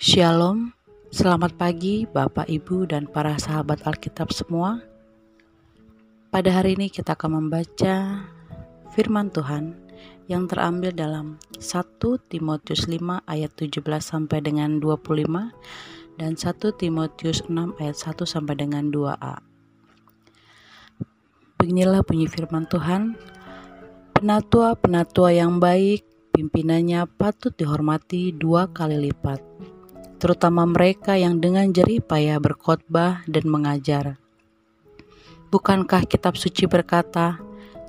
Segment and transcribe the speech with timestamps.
[0.00, 0.72] Shalom,
[1.12, 4.80] selamat pagi Bapak, Ibu, dan para sahabat Alkitab semua.
[6.32, 8.24] Pada hari ini kita akan membaca
[8.96, 9.76] firman Tuhan
[10.24, 12.00] yang terambil dalam 1
[12.32, 15.52] Timotius 5 ayat 17 sampai dengan 25
[16.16, 19.42] dan 1 Timotius 6 ayat 1 sampai dengan 2a.
[21.60, 23.20] Beginilah bunyi firman Tuhan,
[24.20, 26.04] Penatua-penatua yang baik,
[26.36, 29.40] pimpinannya patut dihormati dua kali lipat,
[30.20, 34.20] terutama mereka yang dengan jerih payah berkhotbah dan mengajar.
[35.48, 37.40] Bukankah kitab suci berkata,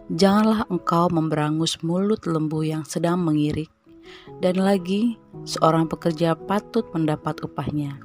[0.07, 3.67] Janganlah engkau memberangus mulut lembu yang sedang mengirik,
[4.39, 7.99] dan lagi seorang pekerja patut mendapat upahnya.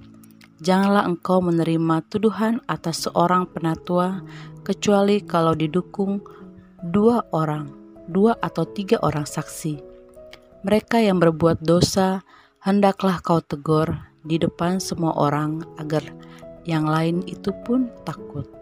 [0.66, 4.26] Janganlah engkau menerima tuduhan atas seorang penatua,
[4.66, 6.26] kecuali kalau didukung
[6.82, 9.82] dua orang, dua atau tiga orang saksi.
[10.66, 12.26] Mereka yang berbuat dosa,
[12.62, 13.94] hendaklah kau tegur
[14.26, 16.02] di depan semua orang, agar
[16.66, 18.56] yang lain itu pun takut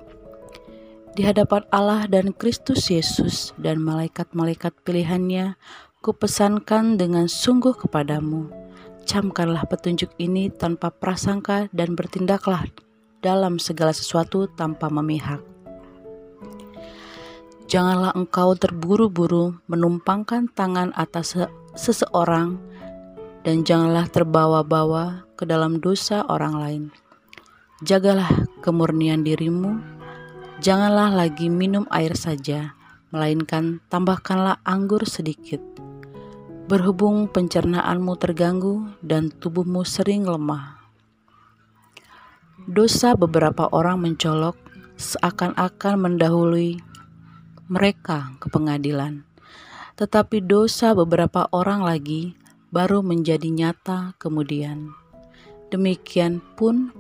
[1.14, 5.54] di hadapan Allah dan Kristus Yesus dan malaikat-malaikat pilihannya,
[6.02, 8.50] kupesankan dengan sungguh kepadamu,
[9.06, 12.66] camkanlah petunjuk ini tanpa prasangka dan bertindaklah
[13.22, 15.53] dalam segala sesuatu tanpa memihak.
[17.64, 21.36] Janganlah engkau terburu-buru menumpangkan tangan atas
[21.74, 22.60] seseorang
[23.44, 26.84] dan janganlah terbawa-bawa ke dalam dosa orang lain.
[27.84, 29.94] Jagalah kemurnian dirimu
[30.64, 32.72] Janganlah lagi minum air saja,
[33.12, 35.60] melainkan tambahkanlah anggur sedikit.
[36.70, 40.80] Berhubung pencernaanmu terganggu dan tubuhmu sering lemah.
[42.64, 44.56] Dosa beberapa orang mencolok
[44.96, 46.80] seakan-akan mendahului
[47.70, 49.24] mereka ke pengadilan.
[49.94, 52.34] Tetapi dosa beberapa orang lagi
[52.74, 54.90] baru menjadi nyata kemudian.
[55.70, 56.90] Demikian pun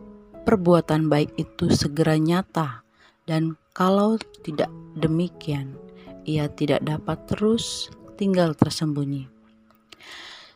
[0.46, 2.86] perbuatan baik itu segera nyata
[3.26, 5.74] dan kalau tidak demikian,
[6.22, 9.26] ia tidak dapat terus tinggal tersembunyi.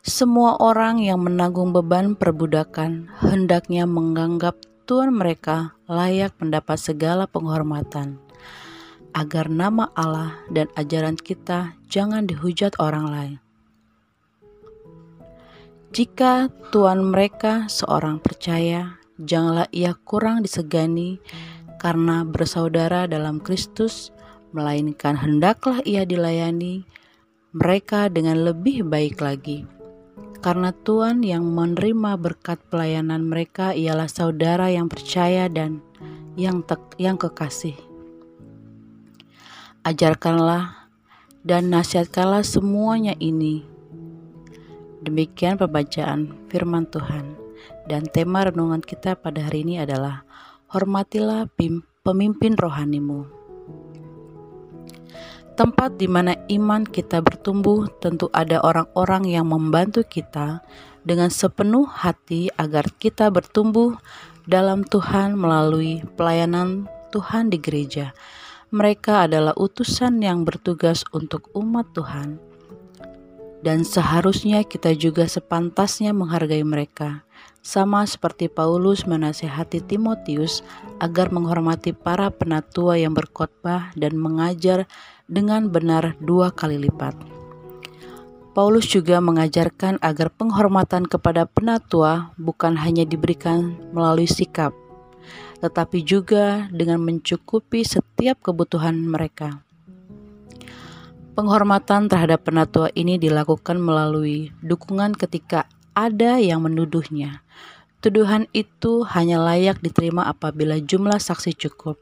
[0.07, 4.55] Semua orang yang menanggung beban perbudakan hendaknya menganggap
[4.89, 8.17] Tuhan mereka layak mendapat segala penghormatan,
[9.17, 13.39] agar nama Allah dan ajaran kita jangan dihujat orang lain.
[15.89, 21.17] Jika Tuhan mereka seorang percaya, janganlah ia kurang disegani
[21.81, 24.13] karena bersaudara dalam Kristus,
[24.53, 26.85] melainkan hendaklah ia dilayani
[27.57, 29.65] mereka dengan lebih baik lagi.
[30.45, 35.83] Karena Tuhan yang menerima berkat pelayanan mereka ialah saudara yang percaya dan
[36.39, 36.63] yang
[37.01, 37.88] yang kekasih.
[39.89, 40.85] Ajarkanlah
[41.41, 43.65] dan nasihatkanlah semuanya ini.
[45.01, 47.33] Demikian pembacaan firman Tuhan
[47.89, 50.29] dan tema renungan kita pada hari ini adalah
[50.69, 51.49] hormatilah
[52.05, 53.33] pemimpin rohanimu.
[55.57, 60.61] Tempat di mana iman kita bertumbuh, tentu ada orang-orang yang membantu kita
[61.01, 63.97] dengan sepenuh hati agar kita bertumbuh
[64.45, 68.13] dalam Tuhan melalui pelayanan Tuhan di gereja.
[68.69, 72.37] Mereka adalah utusan yang bertugas untuk umat Tuhan,
[73.65, 77.25] dan seharusnya kita juga sepantasnya menghargai mereka
[77.65, 80.65] sama seperti Paulus menasehati Timotius
[81.01, 84.89] agar menghormati para penatua yang berkhotbah dan mengajar
[85.29, 87.13] dengan benar dua kali lipat.
[88.57, 94.75] Paulus juga mengajarkan agar penghormatan kepada penatua bukan hanya diberikan melalui sikap,
[95.59, 99.63] tetapi juga dengan mencukupi setiap kebutuhan mereka.
[101.39, 107.47] Penghormatan terhadap penatua ini dilakukan melalui dukungan ketika ada yang menuduhnya.
[108.03, 111.99] Tuduhan itu hanya layak diterima apabila jumlah saksi cukup.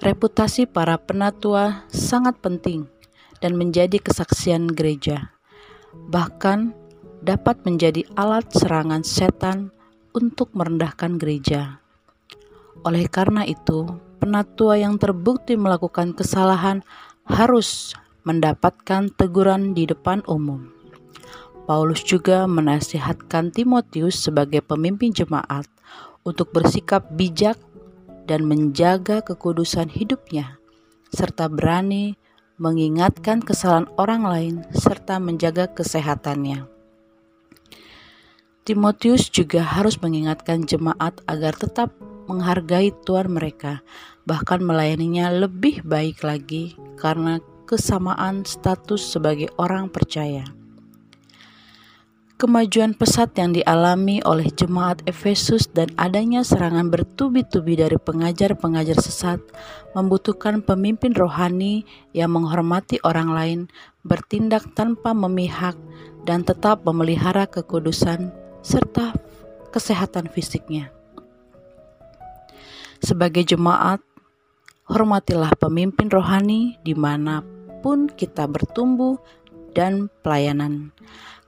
[0.00, 2.88] Reputasi para penatua sangat penting
[3.44, 5.32] dan menjadi kesaksian gereja.
[5.92, 6.72] Bahkan
[7.20, 9.72] dapat menjadi alat serangan setan
[10.16, 11.81] untuk merendahkan gereja.
[12.80, 13.84] Oleh karena itu,
[14.16, 16.80] penatua yang terbukti melakukan kesalahan
[17.28, 17.92] harus
[18.24, 20.72] mendapatkan teguran di depan umum.
[21.68, 25.68] Paulus juga menasihatkan Timotius sebagai pemimpin jemaat
[26.26, 27.54] untuk bersikap bijak
[28.26, 30.58] dan menjaga kekudusan hidupnya,
[31.14, 32.18] serta berani
[32.58, 36.66] mengingatkan kesalahan orang lain serta menjaga kesehatannya.
[38.62, 41.90] Timotius juga harus mengingatkan jemaat agar tetap
[42.28, 43.80] menghargai Tuhan mereka,
[44.26, 50.44] bahkan melayaninya lebih baik lagi karena kesamaan status sebagai orang percaya.
[52.42, 59.38] Kemajuan pesat yang dialami oleh jemaat Efesus dan adanya serangan bertubi-tubi dari pengajar-pengajar sesat
[59.94, 63.60] membutuhkan pemimpin rohani yang menghormati orang lain,
[64.02, 65.78] bertindak tanpa memihak,
[66.26, 68.34] dan tetap memelihara kekudusan
[68.66, 69.14] serta
[69.70, 70.90] kesehatan fisiknya.
[73.02, 73.98] Sebagai jemaat,
[74.86, 77.42] hormatilah pemimpin rohani di mana
[77.82, 79.18] pun kita bertumbuh
[79.74, 80.94] dan pelayanan.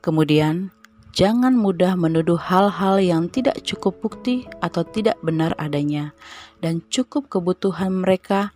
[0.03, 0.75] Kemudian,
[1.15, 6.11] Jangan mudah menuduh hal-hal yang tidak cukup bukti atau tidak benar adanya,
[6.59, 8.51] dan cukup kebutuhan mereka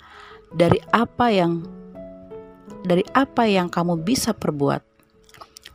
[0.51, 1.63] dari apa yang
[2.83, 4.83] dari apa yang kamu bisa perbuat.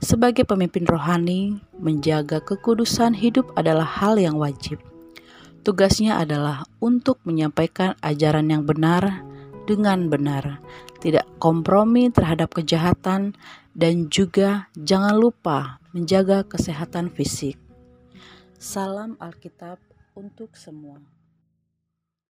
[0.04, 4.76] Sebagai pemimpin rohani, menjaga kekudusan hidup adalah hal yang wajib.
[5.64, 9.24] Tugasnya adalah untuk menyampaikan ajaran yang benar
[9.64, 10.60] dengan benar,
[11.00, 13.32] tidak kompromi terhadap kejahatan,
[13.72, 17.56] dan juga jangan lupa menjaga kesehatan fisik.
[18.60, 19.80] Salam Alkitab
[20.20, 21.00] untuk semua.